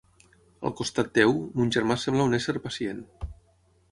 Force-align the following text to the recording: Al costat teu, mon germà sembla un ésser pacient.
Al 0.67 0.71
costat 0.79 1.11
teu, 1.17 1.35
mon 1.59 1.69
germà 1.77 1.99
sembla 2.05 2.27
un 2.31 2.37
ésser 2.39 2.57
pacient. 2.65 3.07